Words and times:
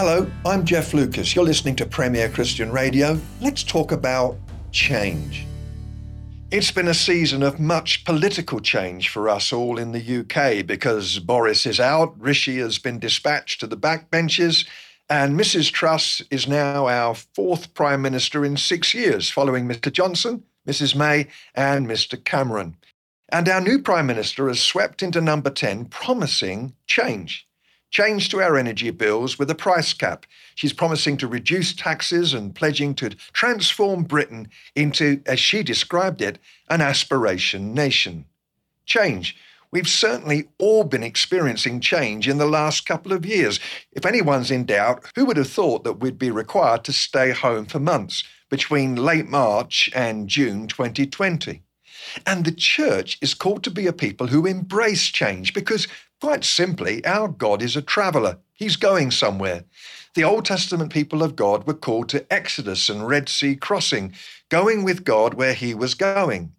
Hello, 0.00 0.30
I'm 0.46 0.64
Jeff 0.64 0.94
Lucas. 0.94 1.34
You're 1.34 1.44
listening 1.44 1.74
to 1.74 1.84
Premier 1.84 2.28
Christian 2.28 2.70
Radio. 2.70 3.20
Let's 3.40 3.64
talk 3.64 3.90
about 3.90 4.36
change. 4.70 5.44
It's 6.52 6.70
been 6.70 6.86
a 6.86 6.94
season 6.94 7.42
of 7.42 7.58
much 7.58 8.04
political 8.04 8.60
change 8.60 9.08
for 9.08 9.28
us 9.28 9.52
all 9.52 9.76
in 9.76 9.90
the 9.90 10.20
UK 10.20 10.64
because 10.64 11.18
Boris 11.18 11.66
is 11.66 11.80
out, 11.80 12.14
Rishi 12.16 12.58
has 12.58 12.78
been 12.78 13.00
dispatched 13.00 13.58
to 13.58 13.66
the 13.66 13.76
backbenches, 13.76 14.68
and 15.10 15.36
Mrs. 15.36 15.72
Truss 15.72 16.22
is 16.30 16.46
now 16.46 16.86
our 16.86 17.16
fourth 17.16 17.74
Prime 17.74 18.00
Minister 18.00 18.44
in 18.44 18.56
six 18.56 18.94
years, 18.94 19.28
following 19.28 19.66
Mr. 19.66 19.92
Johnson, 19.92 20.44
Mrs. 20.64 20.94
May, 20.94 21.26
and 21.56 21.88
Mr. 21.88 22.24
Cameron. 22.24 22.76
And 23.30 23.48
our 23.48 23.60
new 23.60 23.82
Prime 23.82 24.06
Minister 24.06 24.46
has 24.46 24.60
swept 24.60 25.02
into 25.02 25.20
number 25.20 25.50
10, 25.50 25.86
promising 25.86 26.76
change. 26.86 27.47
Change 27.90 28.28
to 28.28 28.42
our 28.42 28.56
energy 28.56 28.90
bills 28.90 29.38
with 29.38 29.50
a 29.50 29.54
price 29.54 29.94
cap. 29.94 30.26
She's 30.54 30.74
promising 30.74 31.16
to 31.18 31.26
reduce 31.26 31.74
taxes 31.74 32.34
and 32.34 32.54
pledging 32.54 32.94
to 32.96 33.10
transform 33.32 34.04
Britain 34.04 34.48
into, 34.74 35.22
as 35.24 35.40
she 35.40 35.62
described 35.62 36.20
it, 36.20 36.38
an 36.68 36.82
aspiration 36.82 37.72
nation. 37.72 38.26
Change. 38.84 39.36
We've 39.70 39.88
certainly 39.88 40.48
all 40.58 40.84
been 40.84 41.02
experiencing 41.02 41.80
change 41.80 42.28
in 42.28 42.38
the 42.38 42.46
last 42.46 42.86
couple 42.86 43.12
of 43.12 43.26
years. 43.26 43.60
If 43.92 44.06
anyone's 44.06 44.50
in 44.50 44.64
doubt, 44.64 45.04
who 45.14 45.26
would 45.26 45.36
have 45.36 45.50
thought 45.50 45.84
that 45.84 46.00
we'd 46.00 46.18
be 46.18 46.30
required 46.30 46.84
to 46.84 46.92
stay 46.92 47.32
home 47.32 47.66
for 47.66 47.78
months 47.78 48.24
between 48.48 48.96
late 48.96 49.28
March 49.28 49.90
and 49.94 50.28
June 50.28 50.68
2020? 50.68 51.62
And 52.24 52.44
the 52.44 52.52
church 52.52 53.18
is 53.20 53.34
called 53.34 53.62
to 53.64 53.70
be 53.70 53.86
a 53.86 53.92
people 53.92 54.28
who 54.28 54.46
embrace 54.46 55.04
change 55.04 55.52
because 55.52 55.86
Quite 56.20 56.44
simply, 56.44 57.04
our 57.04 57.28
God 57.28 57.62
is 57.62 57.76
a 57.76 57.82
traveller. 57.82 58.38
He's 58.52 58.76
going 58.76 59.12
somewhere. 59.12 59.64
The 60.14 60.24
Old 60.24 60.44
Testament 60.44 60.92
people 60.92 61.22
of 61.22 61.36
God 61.36 61.64
were 61.64 61.74
called 61.74 62.08
to 62.08 62.32
Exodus 62.32 62.88
and 62.88 63.06
Red 63.06 63.28
Sea 63.28 63.54
crossing, 63.54 64.12
going 64.48 64.82
with 64.82 65.04
God 65.04 65.34
where 65.34 65.54
he 65.54 65.74
was 65.74 65.94
going. 65.94 66.52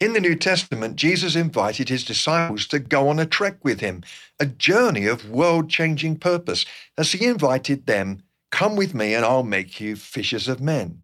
In 0.00 0.12
the 0.12 0.20
New 0.20 0.34
Testament, 0.34 0.96
Jesus 0.96 1.36
invited 1.36 1.88
his 1.88 2.04
disciples 2.04 2.66
to 2.66 2.80
go 2.80 3.08
on 3.08 3.20
a 3.20 3.26
trek 3.26 3.58
with 3.62 3.80
him, 3.80 4.02
a 4.40 4.46
journey 4.46 5.06
of 5.06 5.30
world 5.30 5.70
changing 5.70 6.18
purpose, 6.18 6.66
as 6.98 7.12
he 7.12 7.26
invited 7.26 7.86
them, 7.86 8.22
Come 8.50 8.74
with 8.74 8.92
me 8.92 9.14
and 9.14 9.24
I'll 9.24 9.42
make 9.42 9.80
you 9.80 9.96
fishers 9.96 10.48
of 10.48 10.60
men. 10.60 11.02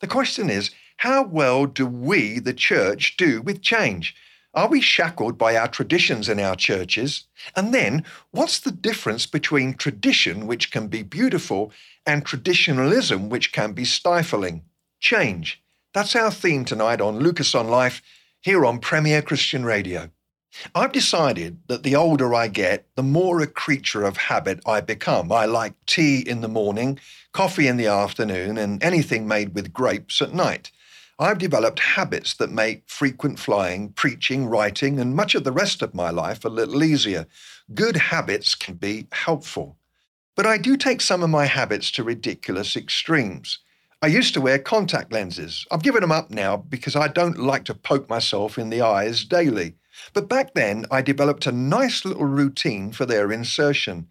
The 0.00 0.06
question 0.06 0.48
is, 0.48 0.70
how 0.96 1.24
well 1.24 1.66
do 1.66 1.86
we, 1.86 2.38
the 2.38 2.54
church, 2.54 3.16
do 3.16 3.42
with 3.42 3.60
change? 3.60 4.14
Are 4.54 4.68
we 4.68 4.82
shackled 4.82 5.38
by 5.38 5.56
our 5.56 5.68
traditions 5.68 6.28
in 6.28 6.38
our 6.38 6.56
churches? 6.56 7.24
And 7.56 7.72
then, 7.72 8.04
what's 8.32 8.60
the 8.60 8.70
difference 8.70 9.24
between 9.24 9.74
tradition, 9.74 10.46
which 10.46 10.70
can 10.70 10.88
be 10.88 11.02
beautiful, 11.02 11.72
and 12.04 12.24
traditionalism, 12.24 13.30
which 13.30 13.52
can 13.52 13.72
be 13.72 13.86
stifling? 13.86 14.62
Change. 15.00 15.62
That's 15.94 16.14
our 16.14 16.30
theme 16.30 16.66
tonight 16.66 17.00
on 17.00 17.18
Lucas 17.18 17.54
on 17.54 17.68
Life 17.68 18.02
here 18.42 18.66
on 18.66 18.78
Premier 18.78 19.22
Christian 19.22 19.64
Radio. 19.64 20.10
I've 20.74 20.92
decided 20.92 21.58
that 21.68 21.82
the 21.82 21.96
older 21.96 22.34
I 22.34 22.48
get, 22.48 22.86
the 22.94 23.02
more 23.02 23.40
a 23.40 23.46
creature 23.46 24.04
of 24.04 24.18
habit 24.18 24.60
I 24.66 24.82
become. 24.82 25.32
I 25.32 25.46
like 25.46 25.72
tea 25.86 26.20
in 26.20 26.42
the 26.42 26.48
morning, 26.48 26.98
coffee 27.32 27.68
in 27.68 27.78
the 27.78 27.86
afternoon, 27.86 28.58
and 28.58 28.82
anything 28.82 29.26
made 29.26 29.54
with 29.54 29.72
grapes 29.72 30.20
at 30.20 30.34
night. 30.34 30.70
I've 31.18 31.38
developed 31.38 31.78
habits 31.78 32.34
that 32.34 32.50
make 32.50 32.88
frequent 32.88 33.38
flying, 33.38 33.92
preaching, 33.92 34.46
writing, 34.46 34.98
and 34.98 35.14
much 35.14 35.34
of 35.34 35.44
the 35.44 35.52
rest 35.52 35.82
of 35.82 35.94
my 35.94 36.10
life 36.10 36.44
a 36.44 36.48
little 36.48 36.82
easier. 36.82 37.26
Good 37.74 37.96
habits 37.96 38.54
can 38.54 38.74
be 38.74 39.08
helpful. 39.12 39.76
But 40.34 40.46
I 40.46 40.56
do 40.56 40.76
take 40.76 41.02
some 41.02 41.22
of 41.22 41.28
my 41.28 41.44
habits 41.44 41.90
to 41.92 42.02
ridiculous 42.02 42.76
extremes. 42.76 43.58
I 44.00 44.06
used 44.06 44.32
to 44.34 44.40
wear 44.40 44.58
contact 44.58 45.12
lenses. 45.12 45.66
I've 45.70 45.82
given 45.82 46.00
them 46.00 46.10
up 46.10 46.30
now 46.30 46.56
because 46.56 46.96
I 46.96 47.08
don't 47.08 47.38
like 47.38 47.64
to 47.64 47.74
poke 47.74 48.08
myself 48.08 48.58
in 48.58 48.70
the 48.70 48.80
eyes 48.80 49.24
daily. 49.24 49.74
But 50.14 50.30
back 50.30 50.54
then, 50.54 50.86
I 50.90 51.02
developed 51.02 51.46
a 51.46 51.52
nice 51.52 52.06
little 52.06 52.24
routine 52.24 52.90
for 52.90 53.04
their 53.04 53.30
insertion. 53.30 54.08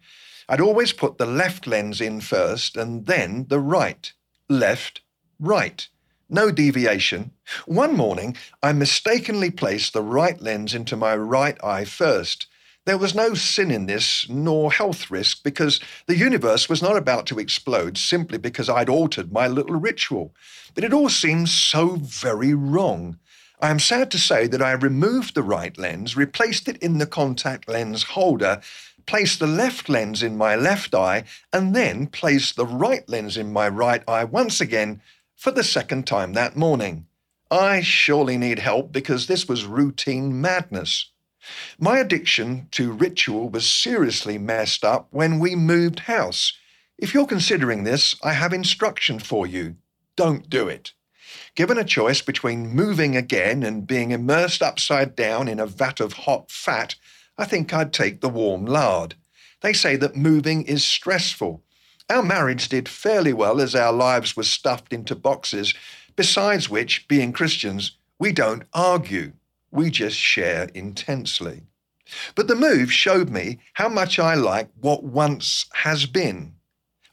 I'd 0.48 0.60
always 0.60 0.92
put 0.92 1.18
the 1.18 1.26
left 1.26 1.66
lens 1.66 2.00
in 2.00 2.20
first 2.20 2.76
and 2.76 3.06
then 3.06 3.46
the 3.48 3.60
right. 3.60 4.12
Left, 4.48 5.02
right 5.40 5.88
no 6.32 6.50
deviation. 6.50 7.32
One 7.66 7.94
morning, 7.94 8.36
I 8.62 8.72
mistakenly 8.72 9.50
placed 9.50 9.92
the 9.92 10.02
right 10.02 10.40
lens 10.40 10.74
into 10.74 10.96
my 10.96 11.14
right 11.14 11.62
eye 11.62 11.84
first. 11.84 12.46
There 12.84 12.98
was 12.98 13.14
no 13.14 13.34
sin 13.34 13.70
in 13.70 13.86
this, 13.86 14.28
nor 14.28 14.72
health 14.72 15.08
risk, 15.10 15.44
because 15.44 15.78
the 16.06 16.16
universe 16.16 16.68
was 16.68 16.82
not 16.82 16.96
about 16.96 17.26
to 17.26 17.38
explode 17.38 17.96
simply 17.96 18.38
because 18.38 18.68
I'd 18.68 18.88
altered 18.88 19.32
my 19.32 19.46
little 19.46 19.76
ritual. 19.76 20.34
But 20.74 20.82
it 20.82 20.92
all 20.92 21.08
seemed 21.08 21.48
so 21.48 21.96
very 22.00 22.54
wrong. 22.54 23.18
I 23.60 23.70
am 23.70 23.78
sad 23.78 24.10
to 24.10 24.18
say 24.18 24.48
that 24.48 24.62
I 24.62 24.72
removed 24.72 25.34
the 25.34 25.44
right 25.44 25.78
lens, 25.78 26.16
replaced 26.16 26.66
it 26.66 26.78
in 26.78 26.98
the 26.98 27.06
contact 27.06 27.68
lens 27.68 28.02
holder, 28.02 28.60
placed 29.06 29.38
the 29.38 29.46
left 29.46 29.88
lens 29.88 30.20
in 30.20 30.36
my 30.36 30.56
left 30.56 30.94
eye, 30.94 31.22
and 31.52 31.76
then 31.76 32.08
placed 32.08 32.56
the 32.56 32.66
right 32.66 33.08
lens 33.08 33.36
in 33.36 33.52
my 33.52 33.68
right 33.68 34.02
eye 34.08 34.24
once 34.24 34.60
again 34.60 35.00
for 35.42 35.50
the 35.50 35.64
second 35.64 36.06
time 36.06 36.34
that 36.34 36.54
morning. 36.56 37.04
I 37.50 37.80
surely 37.80 38.38
need 38.38 38.60
help 38.60 38.92
because 38.92 39.26
this 39.26 39.48
was 39.48 39.64
routine 39.64 40.40
madness. 40.40 41.10
My 41.80 41.98
addiction 41.98 42.68
to 42.70 42.92
ritual 42.92 43.48
was 43.48 43.68
seriously 43.68 44.38
messed 44.38 44.84
up 44.84 45.08
when 45.10 45.40
we 45.40 45.56
moved 45.56 45.98
house. 45.98 46.52
If 46.96 47.12
you're 47.12 47.26
considering 47.26 47.82
this, 47.82 48.14
I 48.22 48.34
have 48.34 48.52
instruction 48.52 49.18
for 49.18 49.44
you. 49.44 49.74
Don't 50.14 50.48
do 50.48 50.68
it. 50.68 50.92
Given 51.56 51.76
a 51.76 51.82
choice 51.82 52.22
between 52.22 52.68
moving 52.68 53.16
again 53.16 53.64
and 53.64 53.84
being 53.84 54.12
immersed 54.12 54.62
upside 54.62 55.16
down 55.16 55.48
in 55.48 55.58
a 55.58 55.66
vat 55.66 55.98
of 55.98 56.12
hot 56.12 56.52
fat, 56.52 56.94
I 57.36 57.46
think 57.46 57.74
I'd 57.74 57.92
take 57.92 58.20
the 58.20 58.28
warm 58.28 58.64
lard. 58.64 59.16
They 59.60 59.72
say 59.72 59.96
that 59.96 60.14
moving 60.14 60.62
is 60.62 60.84
stressful, 60.84 61.61
our 62.12 62.22
marriage 62.22 62.68
did 62.68 62.88
fairly 62.88 63.32
well 63.32 63.58
as 63.60 63.74
our 63.74 63.92
lives 63.92 64.36
were 64.36 64.42
stuffed 64.42 64.92
into 64.92 65.16
boxes, 65.16 65.72
besides 66.14 66.68
which, 66.68 67.08
being 67.08 67.32
Christians, 67.32 67.96
we 68.18 68.32
don't 68.32 68.64
argue, 68.74 69.32
we 69.70 69.90
just 69.90 70.16
share 70.16 70.64
intensely. 70.74 71.62
But 72.34 72.48
the 72.48 72.54
move 72.54 72.92
showed 72.92 73.30
me 73.30 73.60
how 73.72 73.88
much 73.88 74.18
I 74.18 74.34
like 74.34 74.68
what 74.78 75.02
once 75.02 75.64
has 75.72 76.04
been. 76.04 76.54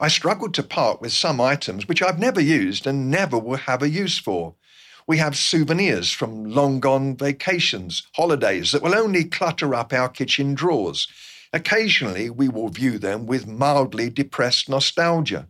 I 0.01 0.09
struggled 0.09 0.53
to 0.55 0.63
part 0.63 0.99
with 0.99 1.13
some 1.13 1.39
items 1.39 1.87
which 1.87 2.01
I've 2.01 2.19
never 2.19 2.41
used 2.41 2.85
and 2.85 3.09
never 3.09 3.37
will 3.37 3.57
have 3.57 3.81
a 3.81 3.89
use 3.89 4.17
for. 4.17 4.55
We 5.07 5.17
have 5.17 5.37
souvenirs 5.37 6.11
from 6.11 6.43
long 6.45 6.79
gone 6.81 7.15
vacations, 7.15 8.03
holidays 8.15 8.73
that 8.73 8.81
will 8.81 8.95
only 8.95 9.23
clutter 9.23 9.73
up 9.73 9.93
our 9.93 10.09
kitchen 10.09 10.53
drawers. 10.53 11.07
Occasionally, 11.51 12.29
we 12.29 12.47
will 12.47 12.69
view 12.69 12.99
them 12.99 13.25
with 13.25 13.47
mildly 13.47 14.09
depressed 14.09 14.69
nostalgia. 14.69 15.47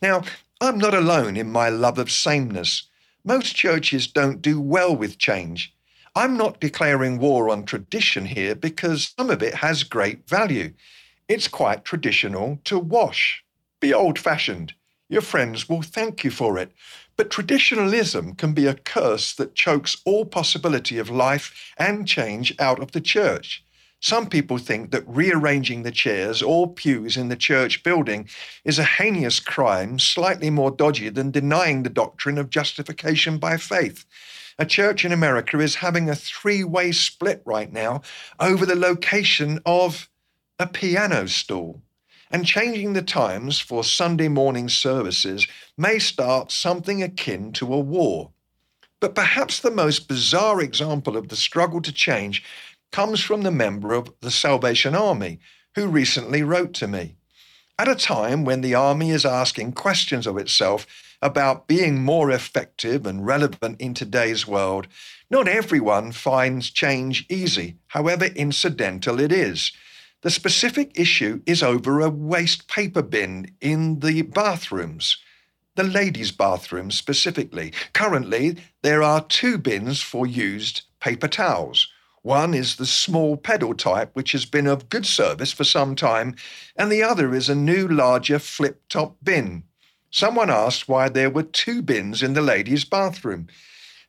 Now, 0.00 0.22
I'm 0.60 0.78
not 0.78 0.94
alone 0.94 1.36
in 1.36 1.52
my 1.52 1.68
love 1.68 1.98
of 1.98 2.10
sameness. 2.10 2.88
Most 3.24 3.54
churches 3.54 4.06
don't 4.06 4.40
do 4.40 4.60
well 4.60 4.96
with 4.96 5.18
change. 5.18 5.74
I'm 6.14 6.38
not 6.38 6.60
declaring 6.60 7.18
war 7.18 7.50
on 7.50 7.64
tradition 7.64 8.24
here 8.24 8.54
because 8.54 9.12
some 9.18 9.28
of 9.28 9.42
it 9.42 9.54
has 9.56 9.82
great 9.82 10.26
value. 10.26 10.72
It's 11.28 11.48
quite 11.48 11.84
traditional 11.84 12.58
to 12.64 12.78
wash. 12.78 13.44
Be 13.80 13.92
old 13.92 14.18
fashioned. 14.18 14.72
Your 15.10 15.20
friends 15.20 15.68
will 15.68 15.82
thank 15.82 16.24
you 16.24 16.30
for 16.30 16.56
it. 16.56 16.72
But 17.16 17.30
traditionalism 17.30 18.34
can 18.34 18.54
be 18.54 18.66
a 18.66 18.74
curse 18.74 19.34
that 19.34 19.54
chokes 19.54 20.00
all 20.06 20.24
possibility 20.24 20.96
of 20.96 21.10
life 21.10 21.74
and 21.76 22.08
change 22.08 22.54
out 22.58 22.80
of 22.80 22.92
the 22.92 23.00
church. 23.02 23.62
Some 24.00 24.28
people 24.28 24.58
think 24.58 24.90
that 24.90 25.08
rearranging 25.08 25.82
the 25.82 25.90
chairs 25.90 26.42
or 26.42 26.72
pews 26.72 27.16
in 27.16 27.28
the 27.28 27.36
church 27.36 27.82
building 27.82 28.28
is 28.64 28.78
a 28.78 28.84
heinous 28.84 29.40
crime, 29.40 29.98
slightly 29.98 30.50
more 30.50 30.70
dodgy 30.70 31.08
than 31.08 31.30
denying 31.30 31.82
the 31.82 31.90
doctrine 31.90 32.38
of 32.38 32.50
justification 32.50 33.38
by 33.38 33.56
faith. 33.56 34.04
A 34.58 34.66
church 34.66 35.04
in 35.04 35.12
America 35.12 35.58
is 35.60 35.76
having 35.76 36.08
a 36.08 36.14
three 36.14 36.64
way 36.64 36.92
split 36.92 37.42
right 37.44 37.72
now 37.72 38.02
over 38.38 38.64
the 38.64 38.76
location 38.76 39.60
of 39.66 40.08
a 40.58 40.66
piano 40.66 41.26
stool. 41.28 41.82
And 42.30 42.44
changing 42.44 42.92
the 42.92 43.02
times 43.02 43.60
for 43.60 43.84
Sunday 43.84 44.28
morning 44.28 44.68
services 44.68 45.46
may 45.76 45.98
start 45.98 46.50
something 46.50 47.02
akin 47.02 47.52
to 47.52 47.72
a 47.72 47.78
war. 47.78 48.32
But 48.98 49.14
perhaps 49.14 49.60
the 49.60 49.70
most 49.70 50.08
bizarre 50.08 50.60
example 50.60 51.16
of 51.16 51.28
the 51.28 51.36
struggle 51.36 51.80
to 51.82 51.92
change 51.92 52.42
comes 52.92 53.20
from 53.20 53.42
the 53.42 53.50
member 53.50 53.92
of 53.92 54.12
the 54.20 54.30
Salvation 54.30 54.94
Army 54.94 55.38
who 55.74 55.86
recently 55.86 56.42
wrote 56.42 56.72
to 56.74 56.88
me. 56.88 57.16
At 57.78 57.88
a 57.88 57.94
time 57.94 58.44
when 58.44 58.62
the 58.62 58.74
Army 58.74 59.10
is 59.10 59.26
asking 59.26 59.72
questions 59.72 60.26
of 60.26 60.38
itself 60.38 60.86
about 61.20 61.68
being 61.68 62.02
more 62.02 62.30
effective 62.30 63.06
and 63.06 63.26
relevant 63.26 63.80
in 63.80 63.92
today's 63.92 64.46
world, 64.46 64.86
not 65.30 65.48
everyone 65.48 66.12
finds 66.12 66.70
change 66.70 67.26
easy, 67.28 67.76
however 67.88 68.26
incidental 68.26 69.20
it 69.20 69.32
is. 69.32 69.72
The 70.22 70.30
specific 70.30 70.98
issue 70.98 71.42
is 71.44 71.62
over 71.62 72.00
a 72.00 72.08
waste 72.08 72.68
paper 72.68 73.02
bin 73.02 73.54
in 73.60 74.00
the 74.00 74.22
bathrooms, 74.22 75.18
the 75.74 75.84
ladies' 75.84 76.32
bathrooms 76.32 76.96
specifically. 76.96 77.74
Currently, 77.92 78.56
there 78.82 79.02
are 79.02 79.24
two 79.24 79.58
bins 79.58 80.00
for 80.00 80.26
used 80.26 80.82
paper 81.00 81.28
towels. 81.28 81.88
One 82.26 82.54
is 82.54 82.74
the 82.74 82.86
small 82.86 83.36
pedal 83.36 83.72
type, 83.72 84.10
which 84.14 84.32
has 84.32 84.46
been 84.46 84.66
of 84.66 84.88
good 84.88 85.06
service 85.06 85.52
for 85.52 85.62
some 85.62 85.94
time, 85.94 86.34
and 86.74 86.90
the 86.90 87.00
other 87.00 87.32
is 87.32 87.48
a 87.48 87.54
new, 87.54 87.86
larger 87.86 88.40
flip 88.40 88.82
top 88.88 89.14
bin. 89.22 89.62
Someone 90.10 90.50
asked 90.50 90.88
why 90.88 91.08
there 91.08 91.30
were 91.30 91.44
two 91.44 91.82
bins 91.82 92.24
in 92.24 92.32
the 92.32 92.42
ladies' 92.42 92.84
bathroom. 92.84 93.46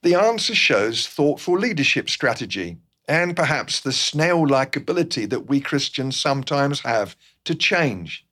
The 0.02 0.16
answer 0.16 0.56
shows 0.56 1.06
thoughtful 1.06 1.60
leadership 1.60 2.10
strategy 2.10 2.78
and 3.08 3.36
perhaps 3.36 3.82
the 3.82 3.92
snail 3.92 4.48
like 4.48 4.76
ability 4.76 5.28
that 5.28 5.48
we 5.48 5.60
Christians 5.60 6.20
sometimes 6.20 6.80
have 6.80 7.16
to 7.46 7.54
change. 7.54 8.26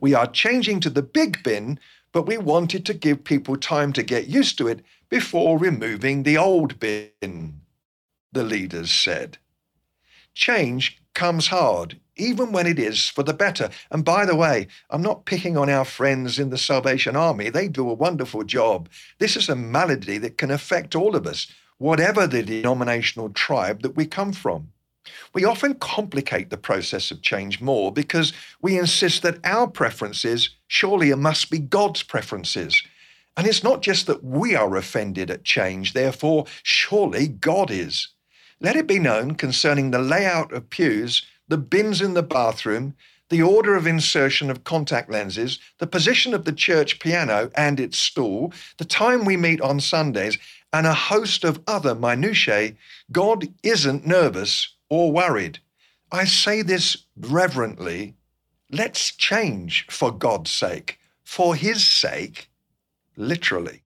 We 0.00 0.14
are 0.14 0.26
changing 0.26 0.80
to 0.80 0.88
the 0.88 1.02
big 1.02 1.42
bin, 1.42 1.78
but 2.10 2.26
we 2.26 2.38
wanted 2.38 2.86
to 2.86 2.94
give 2.94 3.22
people 3.22 3.58
time 3.58 3.92
to 3.92 4.02
get 4.02 4.28
used 4.28 4.56
to 4.56 4.66
it 4.68 4.80
before 5.10 5.58
removing 5.58 6.22
the 6.22 6.38
old 6.38 6.80
bin, 6.80 7.60
the 8.36 8.44
leaders 8.44 8.92
said. 8.92 9.38
Change 10.34 11.00
comes 11.14 11.46
hard, 11.46 11.98
even 12.16 12.52
when 12.52 12.66
it 12.66 12.78
is 12.78 13.08
for 13.08 13.22
the 13.22 13.32
better. 13.32 13.70
And 13.90 14.04
by 14.04 14.26
the 14.26 14.36
way, 14.36 14.66
I'm 14.90 15.00
not 15.00 15.24
picking 15.24 15.56
on 15.56 15.70
our 15.70 15.86
friends 15.86 16.38
in 16.38 16.50
the 16.50 16.58
Salvation 16.58 17.16
Army. 17.16 17.48
They 17.48 17.66
do 17.66 17.88
a 17.88 17.94
wonderful 17.94 18.44
job. 18.44 18.90
This 19.18 19.36
is 19.36 19.48
a 19.48 19.56
malady 19.56 20.18
that 20.18 20.36
can 20.36 20.50
affect 20.50 20.94
all 20.94 21.16
of 21.16 21.26
us, 21.26 21.46
whatever 21.78 22.26
the 22.26 22.42
denominational 22.42 23.30
tribe 23.30 23.80
that 23.80 23.96
we 23.96 24.04
come 24.04 24.34
from. 24.34 24.68
We 25.32 25.46
often 25.46 25.76
complicate 25.76 26.50
the 26.50 26.58
process 26.58 27.10
of 27.10 27.22
change 27.22 27.62
more 27.62 27.90
because 27.90 28.34
we 28.60 28.78
insist 28.78 29.22
that 29.22 29.38
our 29.44 29.66
preferences 29.66 30.50
surely 30.66 31.14
must 31.14 31.50
be 31.50 31.58
God's 31.58 32.02
preferences. 32.02 32.82
And 33.38 33.46
it's 33.46 33.64
not 33.64 33.80
just 33.80 34.06
that 34.06 34.22
we 34.22 34.54
are 34.54 34.76
offended 34.76 35.30
at 35.30 35.44
change, 35.44 35.94
therefore, 35.94 36.44
surely 36.62 37.28
God 37.28 37.70
is. 37.70 38.08
Let 38.60 38.76
it 38.76 38.86
be 38.86 38.98
known 38.98 39.34
concerning 39.34 39.90
the 39.90 39.98
layout 39.98 40.52
of 40.52 40.70
pews, 40.70 41.26
the 41.48 41.58
bins 41.58 42.00
in 42.00 42.14
the 42.14 42.22
bathroom, 42.22 42.94
the 43.28 43.42
order 43.42 43.74
of 43.76 43.86
insertion 43.86 44.50
of 44.50 44.64
contact 44.64 45.10
lenses, 45.10 45.58
the 45.78 45.86
position 45.86 46.32
of 46.32 46.44
the 46.44 46.52
church 46.52 46.98
piano 46.98 47.50
and 47.54 47.78
its 47.78 47.98
stool, 47.98 48.52
the 48.78 48.84
time 48.84 49.24
we 49.24 49.36
meet 49.36 49.60
on 49.60 49.80
Sundays, 49.80 50.38
and 50.72 50.86
a 50.86 50.94
host 50.94 51.44
of 51.44 51.60
other 51.66 51.94
minutiae, 51.94 52.74
God 53.12 53.48
isn't 53.62 54.06
nervous 54.06 54.74
or 54.88 55.12
worried. 55.12 55.58
I 56.12 56.24
say 56.24 56.62
this 56.62 56.96
reverently. 57.16 58.14
Let's 58.70 59.14
change 59.14 59.86
for 59.90 60.10
God's 60.10 60.50
sake, 60.50 60.98
for 61.24 61.54
His 61.54 61.84
sake, 61.84 62.48
literally. 63.16 63.82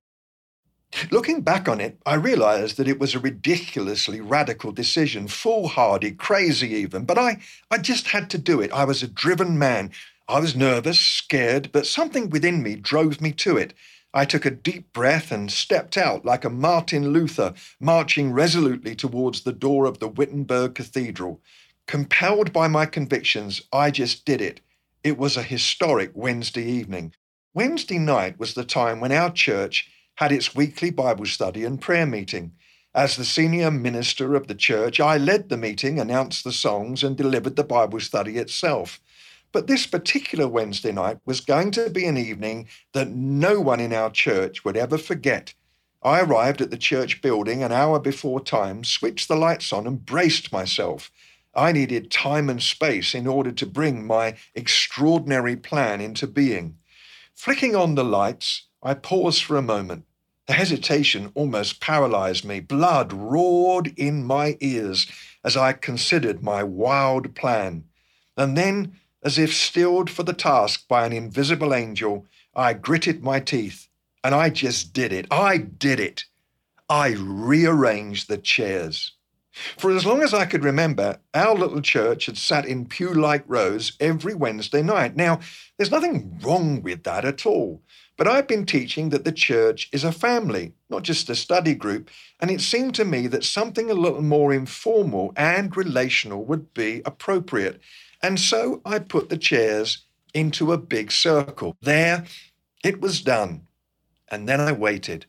Looking 1.12 1.42
back 1.42 1.68
on 1.68 1.80
it, 1.80 1.98
I 2.04 2.14
realized 2.14 2.76
that 2.76 2.88
it 2.88 2.98
was 2.98 3.14
a 3.14 3.20
ridiculously 3.20 4.20
radical 4.20 4.72
decision, 4.72 5.28
foolhardy, 5.28 6.10
crazy 6.12 6.74
even, 6.74 7.04
but 7.04 7.16
I, 7.16 7.38
I 7.70 7.78
just 7.78 8.08
had 8.08 8.28
to 8.30 8.38
do 8.38 8.60
it. 8.60 8.72
I 8.72 8.84
was 8.84 9.02
a 9.02 9.08
driven 9.08 9.56
man. 9.56 9.92
I 10.28 10.40
was 10.40 10.56
nervous, 10.56 11.00
scared, 11.00 11.70
but 11.72 11.86
something 11.86 12.28
within 12.28 12.62
me 12.62 12.74
drove 12.74 13.20
me 13.20 13.32
to 13.32 13.56
it. 13.56 13.72
I 14.12 14.24
took 14.24 14.44
a 14.44 14.50
deep 14.50 14.92
breath 14.92 15.30
and 15.30 15.50
stepped 15.50 15.96
out 15.96 16.24
like 16.24 16.44
a 16.44 16.50
Martin 16.50 17.12
Luther, 17.12 17.54
marching 17.78 18.32
resolutely 18.32 18.96
towards 18.96 19.42
the 19.42 19.52
door 19.52 19.86
of 19.86 20.00
the 20.00 20.08
Wittenberg 20.08 20.74
Cathedral. 20.74 21.40
Compelled 21.86 22.52
by 22.52 22.66
my 22.66 22.86
convictions, 22.86 23.62
I 23.72 23.92
just 23.92 24.24
did 24.24 24.40
it. 24.40 24.60
It 25.04 25.16
was 25.16 25.36
a 25.36 25.44
historic 25.44 26.10
Wednesday 26.14 26.64
evening. 26.64 27.14
Wednesday 27.54 27.98
night 27.98 28.38
was 28.40 28.54
the 28.54 28.64
time 28.64 28.98
when 28.98 29.12
our 29.12 29.30
church 29.30 29.88
had 30.20 30.32
its 30.32 30.54
weekly 30.54 30.90
Bible 30.90 31.24
study 31.24 31.64
and 31.64 31.80
prayer 31.80 32.04
meeting. 32.04 32.52
As 32.94 33.16
the 33.16 33.24
senior 33.24 33.70
minister 33.70 34.34
of 34.34 34.48
the 34.48 34.54
church, 34.54 35.00
I 35.00 35.16
led 35.16 35.48
the 35.48 35.56
meeting, 35.56 35.98
announced 35.98 36.44
the 36.44 36.52
songs, 36.52 37.02
and 37.02 37.16
delivered 37.16 37.56
the 37.56 37.64
Bible 37.64 38.00
study 38.00 38.36
itself. 38.36 39.00
But 39.50 39.66
this 39.66 39.86
particular 39.86 40.46
Wednesday 40.46 40.92
night 40.92 41.20
was 41.24 41.40
going 41.40 41.70
to 41.70 41.88
be 41.88 42.04
an 42.04 42.18
evening 42.18 42.68
that 42.92 43.08
no 43.08 43.62
one 43.62 43.80
in 43.80 43.94
our 43.94 44.10
church 44.10 44.62
would 44.62 44.76
ever 44.76 44.98
forget. 44.98 45.54
I 46.02 46.20
arrived 46.20 46.60
at 46.60 46.70
the 46.70 46.76
church 46.76 47.22
building 47.22 47.62
an 47.62 47.72
hour 47.72 47.98
before 47.98 48.40
time, 48.40 48.84
switched 48.84 49.26
the 49.26 49.36
lights 49.36 49.72
on, 49.72 49.86
and 49.86 50.04
braced 50.04 50.52
myself. 50.52 51.10
I 51.54 51.72
needed 51.72 52.10
time 52.10 52.50
and 52.50 52.62
space 52.62 53.14
in 53.14 53.26
order 53.26 53.52
to 53.52 53.64
bring 53.64 54.06
my 54.06 54.36
extraordinary 54.54 55.56
plan 55.56 56.02
into 56.02 56.26
being. 56.26 56.76
Flicking 57.34 57.74
on 57.74 57.94
the 57.94 58.04
lights, 58.04 58.66
I 58.82 58.92
paused 58.92 59.44
for 59.44 59.56
a 59.56 59.62
moment. 59.62 60.04
The 60.50 60.56
hesitation 60.56 61.30
almost 61.36 61.78
paralyzed 61.78 62.44
me. 62.44 62.58
Blood 62.58 63.12
roared 63.12 63.96
in 63.96 64.24
my 64.24 64.56
ears 64.58 65.06
as 65.44 65.56
I 65.56 65.72
considered 65.72 66.42
my 66.42 66.64
wild 66.64 67.36
plan. 67.36 67.84
And 68.36 68.58
then, 68.58 68.96
as 69.22 69.38
if 69.38 69.54
stilled 69.54 70.10
for 70.10 70.24
the 70.24 70.32
task 70.32 70.88
by 70.88 71.06
an 71.06 71.12
invisible 71.12 71.72
angel, 71.72 72.26
I 72.52 72.72
gritted 72.72 73.22
my 73.22 73.38
teeth. 73.38 73.86
And 74.24 74.34
I 74.34 74.50
just 74.50 74.92
did 74.92 75.12
it. 75.12 75.28
I 75.30 75.56
did 75.56 76.00
it. 76.00 76.24
I 76.88 77.10
rearranged 77.10 78.28
the 78.28 78.38
chairs. 78.38 79.12
For 79.52 79.90
as 79.90 80.06
long 80.06 80.22
as 80.22 80.32
I 80.32 80.46
could 80.46 80.64
remember, 80.64 81.18
our 81.34 81.54
little 81.54 81.80
church 81.80 82.26
had 82.26 82.38
sat 82.38 82.64
in 82.64 82.86
pew 82.86 83.12
like 83.12 83.44
rows 83.46 83.96
every 83.98 84.34
Wednesday 84.34 84.82
night. 84.82 85.16
Now, 85.16 85.40
there's 85.76 85.90
nothing 85.90 86.38
wrong 86.42 86.82
with 86.82 87.02
that 87.04 87.24
at 87.24 87.44
all. 87.44 87.82
But 88.16 88.28
I've 88.28 88.46
been 88.46 88.66
teaching 88.66 89.08
that 89.08 89.24
the 89.24 89.32
church 89.32 89.88
is 89.92 90.04
a 90.04 90.12
family, 90.12 90.74
not 90.90 91.02
just 91.02 91.30
a 91.30 91.34
study 91.34 91.74
group, 91.74 92.10
and 92.38 92.50
it 92.50 92.60
seemed 92.60 92.94
to 92.96 93.04
me 93.04 93.26
that 93.28 93.44
something 93.44 93.90
a 93.90 93.94
little 93.94 94.22
more 94.22 94.52
informal 94.52 95.32
and 95.36 95.74
relational 95.74 96.44
would 96.44 96.74
be 96.74 97.00
appropriate. 97.06 97.80
And 98.22 98.38
so 98.38 98.82
I 98.84 98.98
put 98.98 99.30
the 99.30 99.38
chairs 99.38 100.04
into 100.34 100.72
a 100.72 100.78
big 100.78 101.10
circle. 101.10 101.76
There, 101.80 102.26
it 102.84 103.00
was 103.00 103.22
done. 103.22 103.62
And 104.30 104.48
then 104.48 104.60
I 104.60 104.72
waited. 104.72 105.26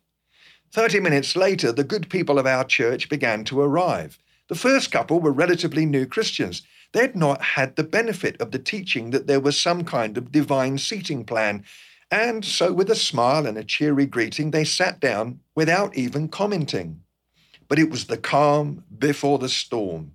Thirty 0.71 1.01
minutes 1.01 1.35
later, 1.35 1.73
the 1.73 1.83
good 1.83 2.09
people 2.09 2.39
of 2.39 2.45
our 2.45 2.63
church 2.63 3.09
began 3.09 3.43
to 3.45 3.59
arrive. 3.59 4.17
The 4.47 4.55
first 4.55 4.89
couple 4.89 5.19
were 5.19 5.31
relatively 5.31 5.85
new 5.85 6.05
Christians. 6.05 6.61
They'd 6.93 7.15
not 7.15 7.41
had 7.41 7.75
the 7.75 7.83
benefit 7.83 8.39
of 8.39 8.51
the 8.51 8.59
teaching 8.59 9.11
that 9.11 9.27
there 9.27 9.41
was 9.41 9.59
some 9.59 9.83
kind 9.83 10.17
of 10.17 10.31
divine 10.31 10.77
seating 10.77 11.25
plan, 11.25 11.65
and 12.09 12.43
so, 12.43 12.71
with 12.71 12.89
a 12.89 12.95
smile 12.95 13.45
and 13.45 13.57
a 13.57 13.63
cheery 13.63 14.05
greeting, 14.05 14.51
they 14.51 14.65
sat 14.65 14.99
down 14.99 15.39
without 15.55 15.95
even 15.97 16.27
commenting. 16.27 17.01
But 17.67 17.79
it 17.79 17.89
was 17.89 18.05
the 18.05 18.17
calm 18.17 18.83
before 18.97 19.39
the 19.39 19.49
storm. 19.49 20.13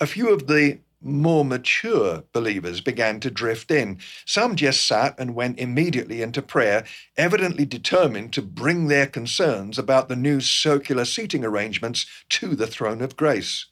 A 0.00 0.06
few 0.06 0.28
of 0.28 0.46
the 0.46 0.78
more 1.06 1.44
mature 1.44 2.24
believers 2.32 2.80
began 2.80 3.20
to 3.20 3.30
drift 3.30 3.70
in. 3.70 3.98
Some 4.24 4.56
just 4.56 4.86
sat 4.86 5.14
and 5.18 5.34
went 5.34 5.58
immediately 5.58 6.20
into 6.20 6.42
prayer, 6.42 6.84
evidently 7.16 7.64
determined 7.64 8.32
to 8.34 8.42
bring 8.42 8.88
their 8.88 9.06
concerns 9.06 9.78
about 9.78 10.08
the 10.08 10.16
new 10.16 10.40
circular 10.40 11.04
seating 11.04 11.44
arrangements 11.44 12.06
to 12.30 12.54
the 12.54 12.66
throne 12.66 13.00
of 13.00 13.16
grace. 13.16 13.66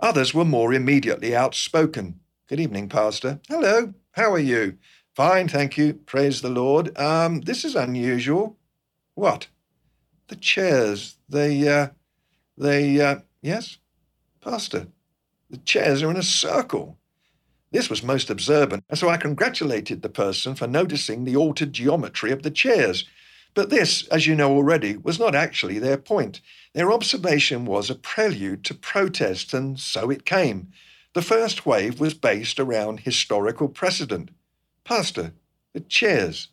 Others 0.00 0.34
were 0.34 0.44
more 0.44 0.74
immediately 0.74 1.34
outspoken. 1.34 2.18
Good 2.48 2.60
evening, 2.60 2.88
Pastor. 2.88 3.40
Hello, 3.48 3.94
how 4.12 4.32
are 4.32 4.38
you? 4.38 4.78
Fine, 5.14 5.48
thank 5.48 5.76
you. 5.76 5.94
Praise 5.94 6.42
the 6.42 6.50
Lord. 6.50 6.98
Um, 6.98 7.42
this 7.42 7.64
is 7.64 7.76
unusual. 7.76 8.56
What? 9.14 9.46
The 10.28 10.36
chairs. 10.36 11.18
They, 11.28 11.68
uh, 11.68 11.88
they, 12.56 13.00
uh, 13.00 13.20
yes? 13.42 13.78
Pastor, 14.40 14.88
the 15.52 15.58
chairs 15.58 16.02
are 16.02 16.10
in 16.10 16.16
a 16.16 16.22
circle. 16.22 16.98
This 17.72 17.90
was 17.90 18.02
most 18.02 18.30
observant, 18.30 18.84
and 18.88 18.98
so 18.98 19.10
I 19.10 19.18
congratulated 19.18 20.00
the 20.00 20.08
person 20.08 20.54
for 20.54 20.66
noticing 20.66 21.24
the 21.24 21.36
altered 21.36 21.74
geometry 21.74 22.32
of 22.32 22.42
the 22.42 22.50
chairs. 22.50 23.04
But 23.52 23.68
this, 23.68 24.08
as 24.08 24.26
you 24.26 24.34
know 24.34 24.50
already, 24.50 24.96
was 24.96 25.18
not 25.18 25.34
actually 25.34 25.78
their 25.78 25.98
point. 25.98 26.40
Their 26.72 26.90
observation 26.90 27.66
was 27.66 27.90
a 27.90 27.94
prelude 27.94 28.64
to 28.64 28.74
protest, 28.74 29.52
and 29.52 29.78
so 29.78 30.08
it 30.08 30.24
came. 30.24 30.72
The 31.12 31.20
first 31.20 31.66
wave 31.66 32.00
was 32.00 32.14
based 32.14 32.58
around 32.58 33.00
historical 33.00 33.68
precedent. 33.68 34.30
Pastor, 34.84 35.34
the 35.74 35.80
chairs. 35.80 36.48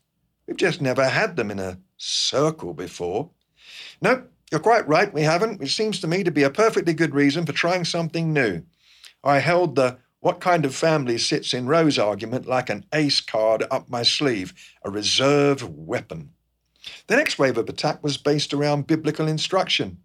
We've 0.45 0.57
just 0.57 0.81
never 0.81 1.07
had 1.07 1.37
them 1.37 1.51
in 1.51 1.59
a 1.59 1.79
circle 1.95 2.73
before. 2.73 3.29
No, 4.01 4.23
you're 4.51 4.59
quite 4.59 4.87
right, 4.89 5.13
we 5.13 5.21
haven't, 5.21 5.61
which 5.61 5.75
seems 5.75 6.01
to 6.01 6.07
me 6.07 6.25
to 6.25 6.31
be 6.31 6.43
a 6.43 6.49
perfectly 6.49 6.93
good 6.93 7.15
reason 7.15 7.45
for 7.45 7.53
trying 7.53 7.85
something 7.85 8.33
new. 8.33 8.61
I 9.23 9.39
held 9.39 9.75
the 9.75 9.97
what 10.21 10.41
kind 10.41 10.65
of 10.65 10.75
family 10.75 11.17
sits 11.17 11.53
in 11.53 11.67
rows 11.67 11.97
argument 11.97 12.45
like 12.45 12.69
an 12.69 12.85
ace 12.93 13.21
card 13.21 13.63
up 13.71 13.89
my 13.89 14.03
sleeve, 14.03 14.53
a 14.83 14.89
reserve 14.89 15.67
weapon. 15.69 16.31
The 17.07 17.15
next 17.15 17.39
wave 17.39 17.57
of 17.57 17.69
attack 17.69 18.03
was 18.03 18.17
based 18.17 18.53
around 18.53 18.87
biblical 18.87 19.27
instruction. 19.27 19.99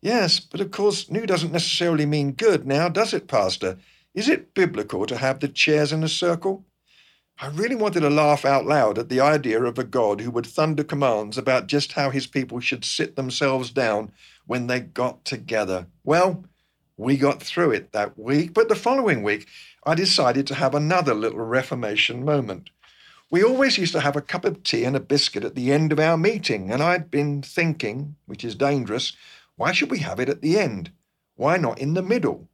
Yes, 0.00 0.40
but 0.40 0.60
of 0.60 0.70
course, 0.70 1.10
new 1.10 1.26
doesn't 1.26 1.52
necessarily 1.52 2.06
mean 2.06 2.32
good 2.32 2.66
now, 2.66 2.88
does 2.88 3.12
it, 3.12 3.28
Pastor? 3.28 3.78
Is 4.14 4.28
it 4.28 4.54
biblical 4.54 5.06
to 5.06 5.16
have 5.16 5.40
the 5.40 5.48
chairs 5.48 5.92
in 5.92 6.02
a 6.02 6.08
circle? 6.08 6.64
I 7.42 7.48
really 7.48 7.76
wanted 7.76 8.00
to 8.00 8.10
laugh 8.10 8.44
out 8.44 8.66
loud 8.66 8.98
at 8.98 9.08
the 9.08 9.20
idea 9.20 9.62
of 9.62 9.78
a 9.78 9.84
God 9.84 10.20
who 10.20 10.30
would 10.30 10.46
thunder 10.46 10.84
commands 10.84 11.38
about 11.38 11.68
just 11.68 11.92
how 11.92 12.10
his 12.10 12.26
people 12.26 12.60
should 12.60 12.84
sit 12.84 13.16
themselves 13.16 13.70
down 13.70 14.12
when 14.46 14.66
they 14.66 14.80
got 14.80 15.24
together. 15.24 15.86
Well, 16.04 16.44
we 17.00 17.16
got 17.16 17.42
through 17.42 17.70
it 17.70 17.92
that 17.92 18.18
week, 18.18 18.52
but 18.52 18.68
the 18.68 18.74
following 18.74 19.22
week 19.22 19.48
I 19.86 19.94
decided 19.94 20.46
to 20.46 20.54
have 20.54 20.74
another 20.74 21.14
little 21.14 21.40
Reformation 21.40 22.26
moment. 22.26 22.68
We 23.30 23.42
always 23.42 23.78
used 23.78 23.94
to 23.94 24.00
have 24.00 24.16
a 24.16 24.20
cup 24.20 24.44
of 24.44 24.62
tea 24.62 24.84
and 24.84 24.94
a 24.94 25.00
biscuit 25.00 25.42
at 25.42 25.54
the 25.54 25.72
end 25.72 25.92
of 25.92 25.98
our 25.98 26.18
meeting, 26.18 26.70
and 26.70 26.82
I'd 26.82 27.10
been 27.10 27.40
thinking, 27.40 28.16
which 28.26 28.44
is 28.44 28.54
dangerous, 28.54 29.14
why 29.56 29.72
should 29.72 29.90
we 29.90 30.00
have 30.00 30.20
it 30.20 30.28
at 30.28 30.42
the 30.42 30.58
end? 30.58 30.90
Why 31.36 31.56
not 31.56 31.78
in 31.78 31.94
the 31.94 32.02
middle? 32.02 32.50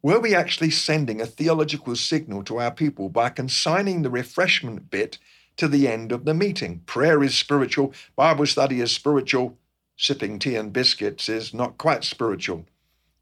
Were 0.00 0.18
we 0.18 0.34
actually 0.34 0.70
sending 0.70 1.20
a 1.20 1.26
theological 1.26 1.94
signal 1.94 2.44
to 2.44 2.60
our 2.60 2.70
people 2.70 3.10
by 3.10 3.28
consigning 3.28 4.00
the 4.00 4.10
refreshment 4.10 4.88
bit 4.90 5.18
to 5.58 5.68
the 5.68 5.86
end 5.86 6.10
of 6.10 6.24
the 6.24 6.32
meeting? 6.32 6.80
Prayer 6.86 7.22
is 7.22 7.34
spiritual, 7.36 7.92
Bible 8.16 8.46
study 8.46 8.80
is 8.80 8.92
spiritual, 8.92 9.58
sipping 9.94 10.38
tea 10.38 10.56
and 10.56 10.72
biscuits 10.72 11.28
is 11.28 11.52
not 11.52 11.76
quite 11.76 12.02
spiritual. 12.02 12.64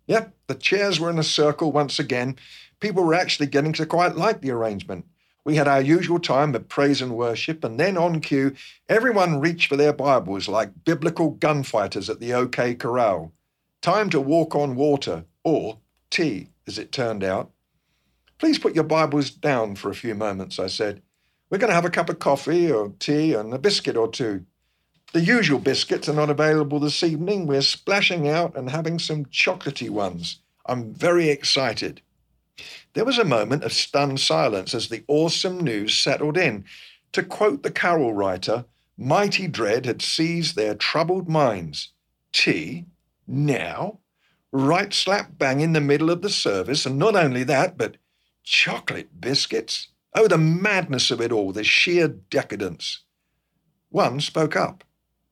Yep, 0.07 0.35
the 0.47 0.55
chairs 0.55 1.01
were 1.01 1.11
in 1.11 1.19
a 1.19 1.25
circle 1.25 1.73
once 1.73 1.99
again. 1.99 2.37
People 2.81 3.05
were 3.05 3.15
actually 3.15 3.47
getting 3.47 3.73
to 3.75 3.87
quite 3.87 4.17
like 4.17 4.41
the 4.41 4.51
arrangement. 4.51 5.07
We 5.45 5.57
had 5.57 5.69
our 5.69 5.81
usual 5.81 6.19
time 6.19 6.55
of 6.55 6.69
praise 6.69 7.01
and 7.01 7.17
worship, 7.17 7.63
and 7.63 7.79
then 7.79 7.97
on 7.97 8.21
cue, 8.21 8.55
everyone 8.89 9.41
reached 9.41 9.69
for 9.69 9.77
their 9.77 9.93
Bibles 9.93 10.49
like 10.49 10.85
biblical 10.85 11.31
gunfighters 11.31 12.11
at 12.11 12.21
the 12.21 12.35
OK 12.35 12.75
Corral. 12.75 13.33
Time 13.81 14.11
to 14.11 14.21
walk 14.21 14.57
on 14.57 14.75
water, 14.75 15.25
or 15.45 15.79
tea 16.11 16.49
as 16.67 16.79
it 16.79 16.91
turned 16.91 17.23
out. 17.23 17.53
Please 18.39 18.59
put 18.59 18.75
your 18.75 18.85
Bibles 18.85 19.31
down 19.31 19.77
for 19.77 19.89
a 19.89 19.95
few 19.95 20.15
moments, 20.15 20.59
I 20.59 20.67
said. 20.67 21.03
We're 21.49 21.59
going 21.59 21.71
to 21.71 21.77
have 21.77 21.85
a 21.85 21.91
cup 21.91 22.09
of 22.11 22.19
coffee 22.19 22.71
or 22.71 22.93
tea 22.99 23.35
and 23.35 23.55
a 23.55 23.59
biscuit 23.59 23.97
or 23.97 24.09
two. 24.09 24.45
The 25.13 25.21
usual 25.21 25.59
biscuits 25.59 26.09
are 26.09 26.15
not 26.15 26.31
available 26.31 26.81
this 26.81 27.03
evening. 27.03 27.47
We're 27.47 27.63
splashing 27.63 28.29
out 28.29 28.57
and 28.57 28.71
having 28.71 28.99
some 28.99 29.27
chocolatey 29.27 29.89
ones. 29.89 30.41
I'm 30.67 30.93
very 30.93 31.29
excited. 31.29 32.03
There 32.95 33.05
was 33.05 33.19
a 33.19 33.25
moment 33.25 33.65
of 33.65 33.73
stunned 33.73 34.21
silence 34.21 34.75
as 34.75 34.89
the 34.89 35.05
awesome 35.09 35.61
news 35.61 35.99
settled 35.99 36.37
in. 36.37 36.65
To 37.13 37.23
quote 37.23 37.63
the 37.63 37.71
carol 37.71 38.13
writer, 38.13 38.65
mighty 38.99 39.47
dread 39.47 39.87
had 39.87 40.03
seized 40.03 40.57
their 40.57 40.75
troubled 40.75 41.29
minds. 41.29 41.93
Tea? 42.33 42.87
Now? 43.27 44.01
right 44.57 44.93
slap 44.93 45.39
bang 45.39 45.61
in 45.61 45.73
the 45.73 45.81
middle 45.81 46.11
of 46.11 46.23
the 46.23 46.31
service, 46.31 46.87
and 46.87 46.99
not 46.99 47.15
only 47.15 47.45
that, 47.45 47.77
but 47.77 47.97
chocolate 48.43 49.21
biscuits. 49.21 49.89
Oh, 50.15 50.29
the 50.29 50.39
madness 50.39 51.11
of 51.11 51.21
it 51.21 51.33
all, 51.33 51.53
the 51.53 51.65
sheer 51.65 52.09
decadence. 52.09 53.01
One 53.91 54.21
spoke 54.21 54.57
up. 54.57 54.85